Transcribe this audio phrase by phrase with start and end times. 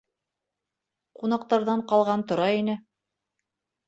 [1.19, 2.77] Ҡунаҡтарҙан ҡалған тора ине.